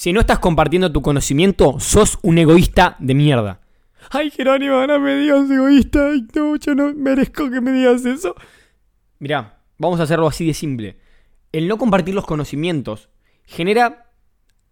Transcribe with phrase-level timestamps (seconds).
[0.00, 3.60] Si no estás compartiendo tu conocimiento, sos un egoísta de mierda.
[4.08, 6.08] Ay, Jerónimo, no me digas egoísta.
[6.12, 8.34] Ay, no, yo no merezco que me digas eso.
[9.18, 10.96] Mirá, vamos a hacerlo así de simple.
[11.52, 13.10] El no compartir los conocimientos
[13.44, 14.10] genera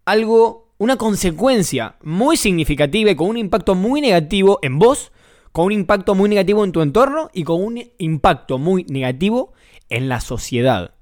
[0.03, 5.11] algo, una consecuencia muy significativa y con un impacto muy negativo en vos,
[5.51, 9.53] con un impacto muy negativo en tu entorno y con un impacto muy negativo
[9.89, 10.95] en la sociedad.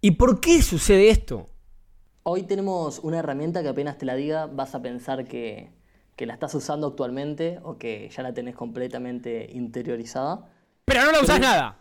[0.00, 1.51] ¿Y por qué sucede esto?
[2.24, 5.70] Hoy tenemos una herramienta que apenas te la diga vas a pensar que,
[6.18, 10.48] la estás usando actualmente o que ya la tenés completamente interiorizada.
[10.84, 11.78] Pero no la usás nada.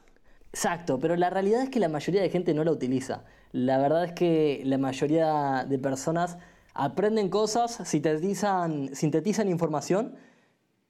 [0.51, 3.23] Exacto, pero la realidad es que la mayoría de gente no la utiliza.
[3.51, 6.39] La verdad es que la mayoría de personas
[6.73, 10.15] aprenden cosas, sintetizan, sintetizan información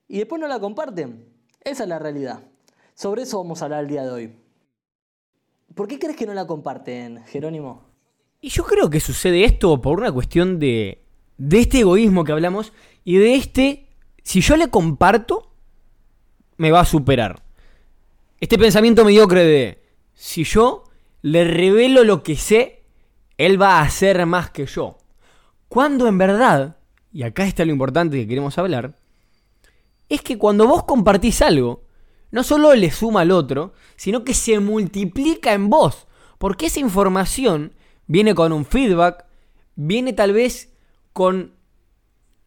[0.07, 1.25] y después no la comparten.
[1.59, 2.39] Esa es la realidad.
[2.93, 4.35] Sobre eso vamos a hablar el día de hoy.
[5.75, 7.90] ¿Por qué crees que no la comparten, Jerónimo?
[8.41, 11.05] Y yo creo que sucede esto por una cuestión de,
[11.37, 13.87] de este egoísmo que hablamos y de este,
[14.23, 15.51] si yo le comparto,
[16.57, 17.43] me va a superar.
[18.39, 19.83] Este pensamiento mediocre de,
[20.15, 20.85] si yo
[21.21, 22.81] le revelo lo que sé,
[23.37, 24.97] él va a hacer más que yo.
[25.67, 26.77] Cuando en verdad,
[27.13, 28.97] y acá está lo importante que queremos hablar,
[30.09, 31.83] es que cuando vos compartís algo,
[32.31, 36.07] no solo le suma al otro, sino que se multiplica en vos.
[36.39, 37.73] Porque esa información
[38.11, 39.23] viene con un feedback,
[39.75, 40.73] viene tal vez
[41.13, 41.53] con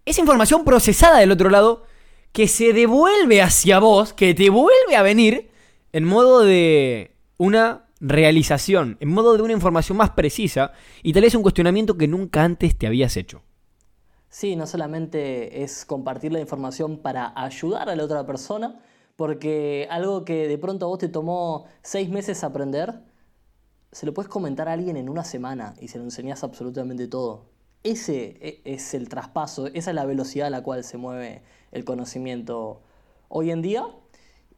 [0.04, 1.84] esa información procesada del otro lado
[2.32, 5.48] que se devuelve hacia vos, que te vuelve a venir
[5.92, 11.34] en modo de una realización, en modo de una información más precisa y tal vez
[11.34, 13.40] un cuestionamiento que nunca antes te habías hecho.
[14.28, 18.82] Sí, no solamente es compartir la información para ayudar a la otra persona,
[19.16, 23.00] porque algo que de pronto a vos te tomó seis meses aprender,
[23.94, 27.44] se lo puedes comentar a alguien en una semana y se lo enseñas absolutamente todo.
[27.84, 31.84] Ese e, es el traspaso, esa es la velocidad a la cual se mueve el
[31.84, 32.80] conocimiento
[33.28, 33.86] hoy en día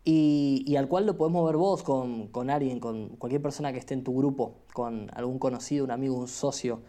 [0.04, 3.92] y, al cual lo podemos ver vos con, con, alguien, con cualquier persona que esté
[3.92, 6.80] en tu grupo, con algún conocido, un amigo, un socio.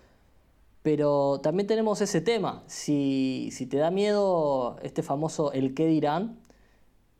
[0.84, 6.40] Pero también tenemos ese tema, si, si te da miedo este famoso el qué dirán,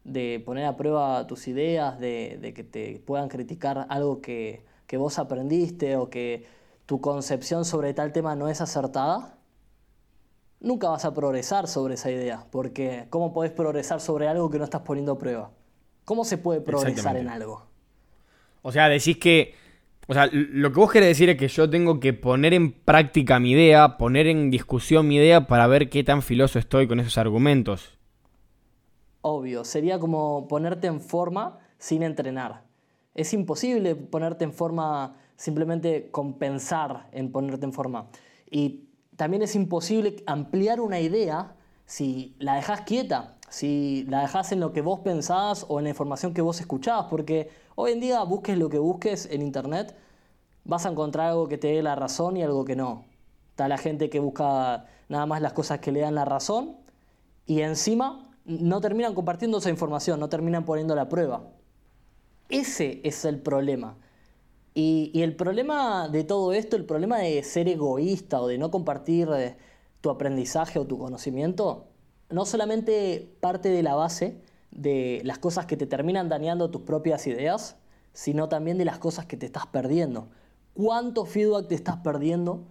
[0.06, 4.98] de poner a prueba tus ideas, de, de que te puedan criticar algo que, que
[4.98, 6.48] vos aprendiste o que
[6.86, 9.38] tu concepción sobre tal tema no es acertada,
[10.60, 14.64] nunca vas a progresar sobre esa idea, porque ¿cómo podés progresar sobre algo que no
[14.64, 15.52] estás poniendo a prueba?
[16.06, 17.68] ¿Cómo se puede progresar en algo?
[18.62, 19.54] O sea, decís que,
[20.08, 23.40] o sea, lo que vos querés decir es que yo tengo que poner en práctica
[23.40, 27.18] mi idea, poner en discusión mi idea para ver qué tan filoso estoy con esos
[27.18, 27.98] argumentos.
[29.22, 32.67] Obvio, sería como ponerte en forma sin entrenar.
[33.18, 38.10] Es imposible ponerte en forma, simplemente compensar en ponerte en forma.
[38.50, 41.56] Y también es imposible ampliar una idea
[41.88, 45.90] si la dejas quieta, si la dejas en lo que vos pensás o en la
[45.90, 49.96] información que vos escuchás, porque hoy en día busques lo que busques en internet,
[50.64, 53.04] vas a encontrar algo que te dé la razón y algo que no.
[53.50, 56.76] Está la gente que busca nada más las cosas que le dan la razón
[57.48, 61.42] y encima no terminan compartiendo esa información, no terminan poniendo la prueba.
[62.50, 63.98] Ese es el problema.
[64.74, 69.28] Y, el problema de todo esto, el problema de ser egoísta o de no compartir
[69.36, 69.58] eh,
[70.02, 71.88] tu aprendizaje o tu conocimiento,
[72.30, 74.40] no solamente parte de la base
[74.72, 77.78] de las cosas que te terminan dañando tus propias ideas,
[78.14, 80.30] sino también de las cosas que te estás perdiendo.
[80.74, 82.68] ¿Cuánto feedback te estás perdiendo?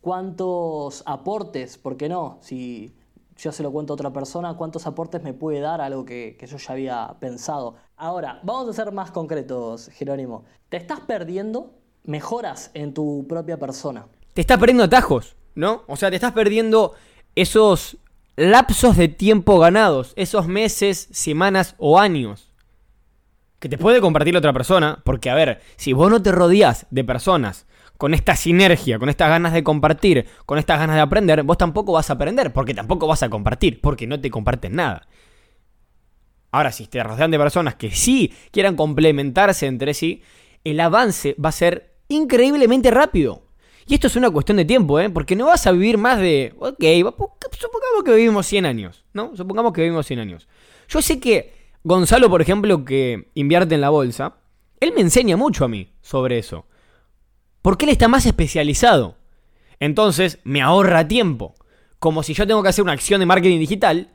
[0.00, 1.76] ¿Cuántos aportes?
[1.76, 2.38] ¿Por qué no?
[2.40, 2.94] Si
[3.42, 6.58] yo se lo cuento a otra persona, cuántos aportes me puede dar algo que, yo
[6.58, 7.76] ya había pensado.
[7.96, 10.44] Ahora, vamos a ser más concretos, Jerónimo.
[10.68, 11.72] Te estás perdiendo
[12.04, 14.06] mejoras en tu propia persona.
[14.34, 15.84] Te estás perdiendo atajos, ¿no?
[15.86, 16.94] O sea, te estás perdiendo
[17.34, 17.96] esos
[18.36, 22.48] lapsos de tiempo ganados, esos meses, semanas o años.
[23.58, 27.04] Que te puede compartir otra persona, porque a ver, si vos no te rodeás de
[27.04, 27.66] personas
[28.00, 31.92] con esta sinergia, con estas ganas de compartir, con estas ganas de aprender, vos tampoco
[31.92, 35.06] vas a aprender, porque tampoco vas a compartir, porque no te comparten nada.
[36.50, 40.22] Ahora, si te rodean de personas que sí quieran complementarse entre sí,
[40.64, 43.42] el avance va a ser increíblemente rápido.
[43.86, 45.10] Y esto es una cuestión de tiempo, ¿eh?
[45.10, 46.54] Porque no vas a vivir más de...
[46.58, 46.82] Ok,
[47.52, 49.36] supongamos que vivimos 100 años, ¿no?
[49.36, 50.48] Supongamos que vivimos 100 años.
[50.88, 51.52] Yo sé que
[51.84, 54.36] Gonzalo, por ejemplo, que invierte en la bolsa,
[54.80, 56.64] él me enseña mucho a mí sobre eso.
[57.62, 59.16] Porque él está más especializado.
[59.78, 61.54] Entonces me ahorra tiempo.
[61.98, 64.08] Como si yo tengo que hacer una acción de marketing digital,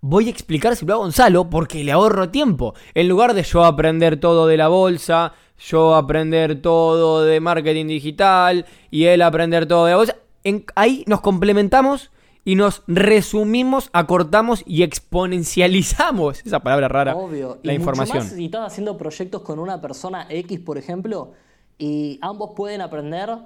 [0.00, 2.74] voy a explicárselo a Gonzalo porque le ahorro tiempo.
[2.94, 8.66] En lugar de yo aprender todo de la bolsa, yo aprender todo de marketing digital
[8.90, 12.10] y él aprender todo de la bolsa, en- ahí nos complementamos
[12.44, 17.58] y nos resumimos, acortamos y exponencializamos, esa palabra rara, Obvio.
[17.62, 18.18] la y mucho información.
[18.18, 21.32] más si estás haciendo proyectos con una persona X, por ejemplo,
[21.78, 23.38] y ambos pueden aprender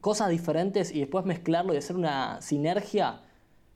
[0.00, 3.22] cosas diferentes y después mezclarlo y hacer una sinergia.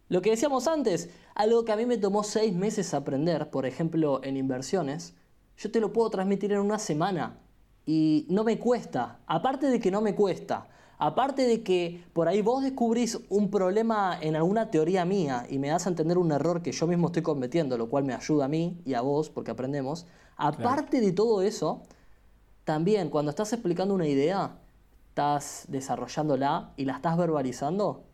[0.09, 4.23] Lo que decíamos antes, algo que a mí me tomó seis meses aprender, por ejemplo,
[4.23, 5.15] en inversiones,
[5.57, 7.39] yo te lo puedo transmitir en una semana
[7.87, 9.21] y no me cuesta.
[9.27, 10.69] Aparte de que no me cuesta,
[10.99, 15.69] aparte de que por ahí vos descubrís un problema en alguna teoría mía y me
[15.69, 18.49] das a entender un error que yo mismo estoy cometiendo, lo cual me ayuda a
[18.49, 20.07] mí y a vos porque aprendemos.
[20.37, 21.83] Aparte de todo eso,
[22.69, 24.59] también cuando estás explicando una idea,
[25.09, 28.05] estás desarrollándola y la estás verbalizando,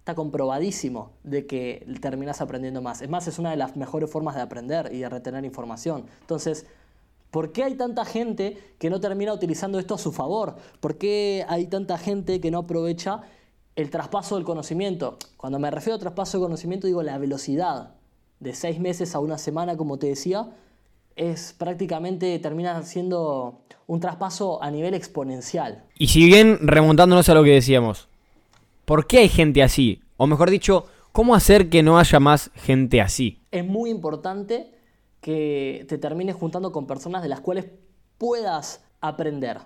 [0.00, 3.02] está comprobadísimo de que terminas aprendiendo más.
[3.02, 6.06] Es más, es una de las mejores formas de aprender y de retener información.
[6.22, 6.66] Entonces,
[7.30, 10.56] ¿por qué hay tanta gente que no termina utilizando esto a su favor?
[10.80, 13.20] ¿Por qué hay tanta gente que no aprovecha
[13.76, 15.18] el traspaso del conocimiento?
[15.36, 17.94] Cuando me refiero a traspaso de conocimiento, digo la velocidad
[18.40, 20.50] de seis meses a una semana, como te decía,
[21.16, 25.84] es prácticamente termina siendo un traspaso a nivel exponencial.
[25.98, 28.08] Y si bien remontándonos a lo que decíamos,
[28.84, 30.00] ¿por qué hay gente así?
[30.16, 33.42] O mejor dicho, ¿cómo hacer que no haya más gente así?
[33.52, 34.72] es muy importante
[35.20, 37.66] que te termines juntando con personas de las cuales
[38.18, 39.58] puedas aprender.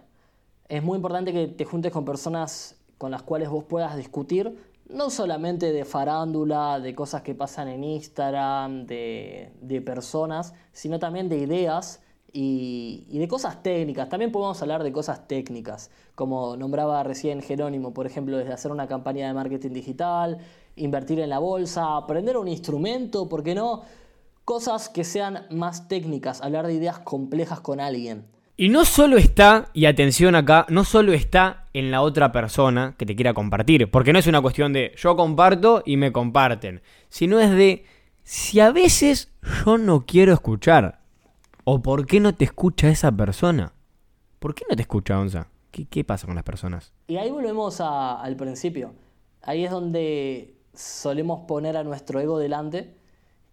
[0.68, 5.10] Es muy importante que te juntes con personas con las cuales vos puedas discutir, no
[5.10, 11.38] solamente de farándula, de cosas que pasan en Instagram, de, de personas, sino también de
[11.38, 12.02] ideas
[12.32, 14.08] y, y de cosas técnicas.
[14.08, 18.86] También podemos hablar de cosas técnicas, como nombraba recién Jerónimo, por ejemplo, desde hacer una
[18.86, 20.38] campaña de marketing digital,
[20.76, 23.82] invertir en la bolsa, aprender un instrumento, ¿por qué no?
[24.44, 28.35] Cosas que sean más técnicas, hablar de ideas complejas con alguien.
[28.58, 33.04] Y no solo está, y atención acá, no solo está en la otra persona que
[33.04, 36.80] te quiera compartir, porque no es una cuestión de yo comparto y me comparten,
[37.10, 37.84] sino es de
[38.22, 39.30] si a veces
[39.64, 41.00] yo no quiero escuchar,
[41.64, 43.74] o por qué no te escucha esa persona.
[44.38, 45.48] ¿Por qué no te escucha, Onza?
[45.70, 46.94] ¿Qué, pasa con las personas?
[47.08, 48.94] Y ahí volvemos al principio.
[49.42, 52.94] Ahí es donde solemos poner a nuestro ego delante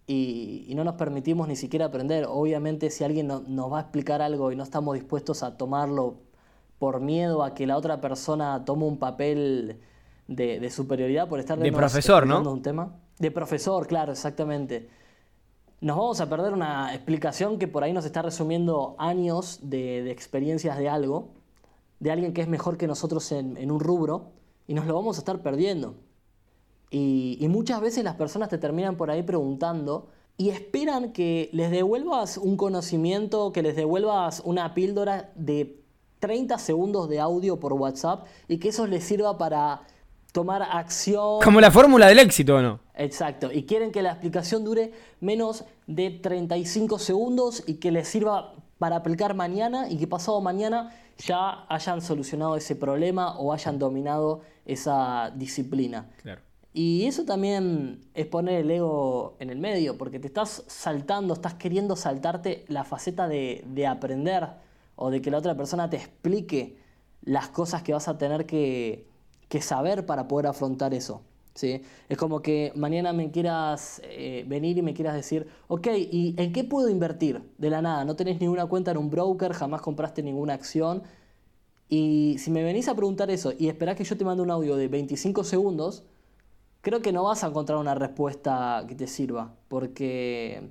[0.06, 2.26] y, y no nos permitimos ni siquiera aprender.
[2.28, 6.16] Obviamente si alguien no- nos va a explicar algo y no estamos dispuestos a tomarlo
[6.78, 9.78] por miedo a que la otra persona tome un papel
[10.28, 12.50] de, de superioridad por estar De profesor, ¿no?
[12.50, 12.92] un tema.
[13.18, 14.88] De profesor, claro, exactamente.
[15.80, 20.10] Nos vamos a perder una explicación que por ahí nos está resumiendo años de, de
[20.10, 21.28] experiencias de algo,
[22.00, 24.32] de alguien que es mejor que nosotros en, en un rubro,
[24.66, 25.94] y nos lo vamos a estar perdiendo.
[26.96, 31.70] Y, y muchas veces las personas te terminan por ahí preguntando y esperan que les
[31.70, 35.80] devuelvas un conocimiento, que les devuelvas una píldora de
[36.20, 39.82] 30 segundos de audio por WhatsApp y que eso les sirva para
[40.32, 41.40] tomar acción.
[41.42, 42.80] Como la fórmula del éxito, ¿o no?
[42.94, 48.54] Exacto, y quieren que la explicación dure menos de 35 segundos y que les sirva
[48.78, 54.42] para aplicar mañana y que pasado mañana ya hayan solucionado ese problema o hayan dominado
[54.64, 56.06] esa disciplina.
[56.22, 56.40] Claro.
[56.76, 61.54] Y eso también es poner el ego en el medio, porque te estás saltando, estás
[61.54, 64.48] queriendo saltarte la faceta de, de aprender
[64.96, 66.76] o de que la otra persona te explique
[67.22, 69.06] las cosas que vas a tener que,
[69.48, 71.22] que saber para poder afrontar eso.
[71.54, 71.82] ¿sí?
[72.08, 76.52] Es como que mañana me quieras eh, venir y me quieras decir, ok, ¿y en
[76.52, 77.40] qué puedo invertir?
[77.58, 81.04] De la nada, no tenés ninguna cuenta en un broker, jamás compraste ninguna acción.
[81.88, 84.74] Y si me venís a preguntar eso y esperás que yo te mande un audio
[84.76, 86.02] de 25 segundos,
[86.84, 90.62] creo que no vas a encontrar una respuesta que te sirva, porque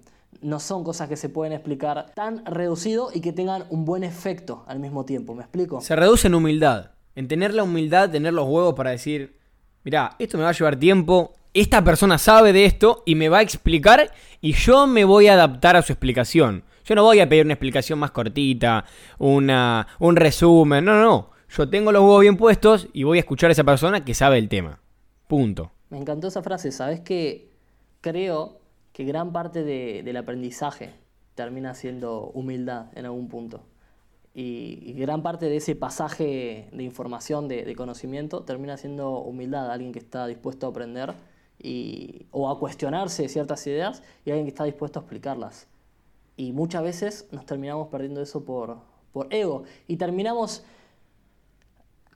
[0.42, 4.64] no son cosas que se pueden explicar tan reducido y que tengan un buen efecto
[4.68, 5.34] al mismo tiempo.
[5.34, 5.82] ¿Me explico?
[5.82, 6.92] Se reduce en humildad.
[7.16, 9.38] En tener la humildad, tener los huevos para decir,
[9.84, 13.40] mirá, esto me va a llevar tiempo, esta persona sabe de esto y me va
[13.40, 16.64] a explicar y yo me voy a adaptar a su explicación.
[16.86, 18.86] Yo no voy a pedir una explicación más cortita,
[19.18, 21.30] una, un resumen, no, no, no.
[21.50, 24.38] Yo tengo los huevos bien puestos y voy a escuchar a esa persona que sabe
[24.38, 24.80] el tema.
[25.28, 25.72] Punto.
[25.94, 26.72] Me encantó esa frase.
[26.72, 27.52] Sabes que
[28.02, 28.58] creo
[28.94, 30.90] que gran parte de- del aprendizaje
[31.36, 33.62] termina siendo humildad en algún punto.
[34.34, 39.70] Y, gran parte de ese pasaje de información, de, conocimiento, termina siendo humildad.
[39.70, 41.14] Alguien que está dispuesto a aprender
[41.60, 45.68] y, o a cuestionarse ciertas ideas y alguien que está dispuesto a explicarlas.
[46.36, 48.80] Y muchas veces nos terminamos perdiendo eso por
[49.30, 49.66] ego.
[49.88, 50.64] Y terminamos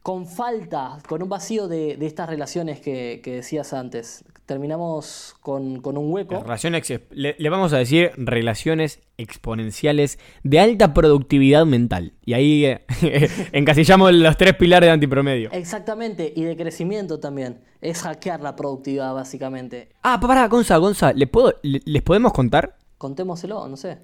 [0.08, 4.24] con falta, con un vacío de, de estas relaciones que, que decías antes.
[4.46, 6.42] Terminamos con, con un hueco.
[6.44, 12.14] Relaciones, le, le vamos a decir relaciones exponenciales de alta productividad mental.
[12.24, 12.86] Y ahí eh,
[13.52, 15.50] encasillamos los tres pilares de antipromedio.
[15.52, 17.60] Exactamente, y de crecimiento también.
[17.82, 19.90] Es hackear la productividad, básicamente.
[20.04, 22.78] Ah, pa- pará, Gonza, Gonza, ¿le puedo, le- ¿les podemos contar?
[22.98, 23.98] Contémoselo, no sé.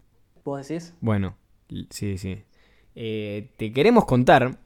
[0.44, 0.94] ¿Vos decís?
[1.00, 1.38] Bueno,
[1.92, 2.44] sí, sí.
[2.94, 4.58] Eh, te queremos contar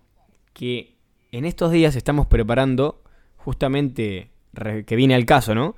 [0.53, 0.96] que
[1.31, 3.01] en estos días estamos preparando,
[3.37, 4.29] justamente,
[4.85, 5.75] que viene al caso, ¿no?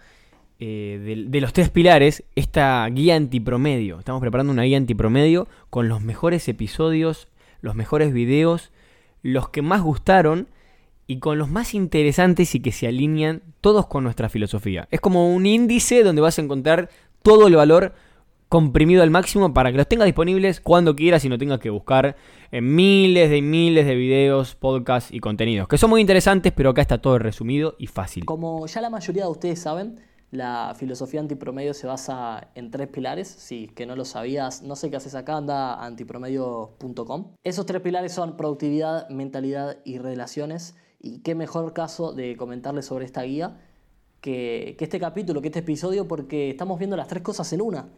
[0.59, 3.99] Eh, de, de los tres pilares, esta guía antipromedio.
[3.99, 7.27] Estamos preparando una guía antipromedio con los mejores episodios,
[7.61, 8.71] los mejores videos,
[9.21, 10.47] los que más gustaron
[11.07, 14.87] y con los más interesantes y que se alinean todos con nuestra filosofía.
[14.91, 16.89] Es como un índice donde vas a encontrar
[17.23, 17.93] todo el valor
[18.49, 22.15] comprimido al máximo para que los tengas disponibles cuando quieras y no tengas que buscar
[22.51, 26.81] en miles de miles de videos, podcasts y contenidos, que son muy interesantes, pero acá
[26.81, 28.25] está todo resumido y fácil.
[28.25, 30.01] Como ya la mayoría de ustedes saben,
[30.31, 33.27] la filosofía antipromedio se basa en tres pilares.
[33.27, 37.33] Si que no lo sabías, no sé qué haces acá, anda a antipromedio.com.
[37.43, 40.75] Esos tres pilares son productividad, mentalidad y relaciones.
[40.99, 43.59] Y qué mejor caso de comentarles sobre esta guía
[44.21, 47.89] que, que este capítulo, que este episodio, porque estamos viendo las tres cosas en una.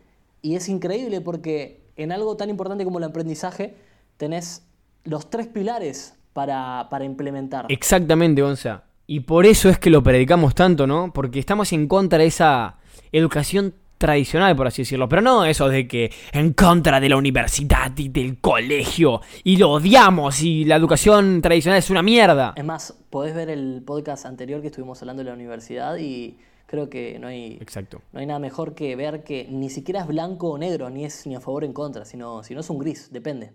[0.42, 3.76] Y es increíble porque en algo tan importante como el aprendizaje
[4.18, 4.66] tenés
[5.04, 7.66] los tres pilares para, para implementar.
[7.70, 8.84] Exactamente, Gonza.
[9.08, 11.12] Y por eso es que lo predicamos tanto, ¿no?
[11.14, 12.78] Porque estamos en contra de esa
[13.12, 15.08] educación tradicional, por así decirlo.
[15.08, 19.72] Pero no eso de que en contra de la universidad y del colegio y lo
[19.72, 22.54] odiamos y la educación tradicional es una mierda.
[22.56, 26.38] Es más, podés ver el podcast anterior que estuvimos hablando de la universidad y
[26.72, 28.02] creo que no hay, Exacto.
[28.14, 31.28] no hay nada mejor que ver que ni siquiera es blanco o negro, ni es
[31.28, 33.52] ni a favor o en contra, sino, sino es un gris, depende.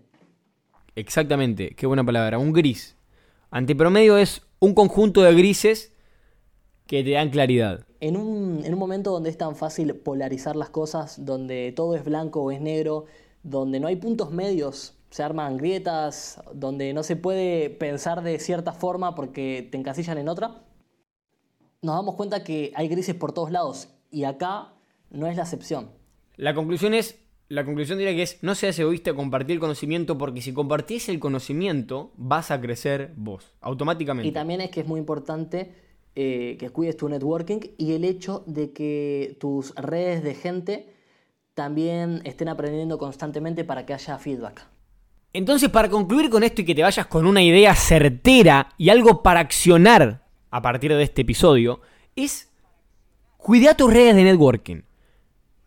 [0.94, 2.94] Exactamente, qué buena palabra, un gris.
[3.50, 5.94] Antipromedio es un conjunto de grises
[6.86, 7.86] que te dan claridad.
[8.00, 12.04] En un, en un momento donde es tan fácil polarizar las cosas, donde todo es
[12.04, 13.06] blanco o es negro,
[13.42, 18.72] donde no hay puntos medios, se arman grietas, donde no se puede pensar de cierta
[18.72, 20.65] forma porque te encasillan en otra,
[21.86, 24.72] nos damos cuenta que hay grises por todos lados y acá
[25.10, 25.90] no es la excepción.
[26.36, 30.42] La conclusión es, la conclusión diría que es, no seas egoísta compartir el conocimiento porque
[30.42, 34.28] si compartís el conocimiento vas a crecer vos, automáticamente.
[34.28, 35.72] Y también es que es muy importante
[36.16, 40.92] eh, que cuides tu networking y el hecho de que tus redes de gente
[41.54, 44.66] también estén aprendiendo constantemente para que haya feedback.
[45.32, 49.22] Entonces, para concluir con esto y que te vayas con una idea certera y algo
[49.22, 50.25] para accionar
[50.56, 51.80] a partir de este episodio,
[52.16, 52.48] es
[53.36, 54.80] cuidar tus redes de networking.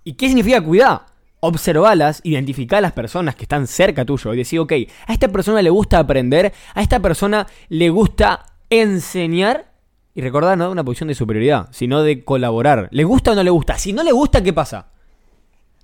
[0.03, 1.05] ¿Y qué significa cuidar?
[1.41, 4.73] Observalas, identificar a las personas que están cerca tuyo y decir, ok,
[5.05, 9.71] a esta persona le gusta aprender, a esta persona le gusta enseñar
[10.15, 12.89] y recordar no de una posición de superioridad, sino de colaborar.
[12.91, 13.77] ¿Le gusta o no le gusta?
[13.77, 14.87] Si no le gusta, ¿qué pasa?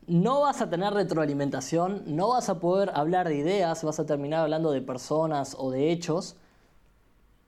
[0.08, 4.40] No vas a tener retroalimentación, no vas a poder hablar de ideas, vas a terminar
[4.40, 6.38] hablando de personas o de hechos.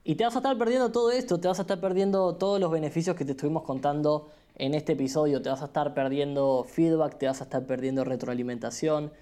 [0.08, 2.70] Y te vas a estar perdiendo todo esto, te vas a estar perdiendo todos los
[2.70, 7.26] beneficios que te estuvimos contando en este episodio, te vas a estar perdiendo feedback, te
[7.26, 9.12] vas a estar perdiendo retroalimentación,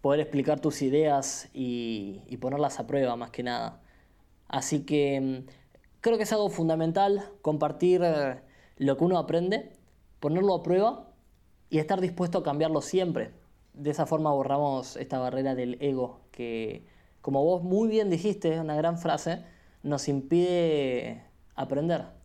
[0.00, 3.80] poder explicar tus ideas y, ponerlas a prueba más que nada.
[4.46, 5.50] Así que mm,
[6.00, 8.40] creo que es algo fundamental compartir eh,
[8.76, 9.72] lo que uno aprende,
[10.20, 11.08] ponerlo a prueba
[11.68, 13.32] y estar dispuesto a cambiarlo siempre.
[13.74, 16.86] De esa forma borramos esta barrera del ego que,
[17.22, 19.42] como vos muy bien dijiste, es una gran frase,
[19.82, 21.22] nos impide
[21.54, 22.17] aprender.